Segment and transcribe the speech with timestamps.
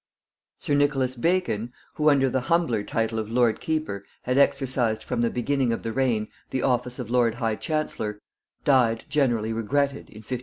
[0.57, 5.29] Sir Nicholas Bacon, who under the humbler title of lord keeper had exercised from the
[5.29, 8.19] beginning of the reign the office of lord high chancellor,
[8.63, 10.39] died generally regretted in 1579.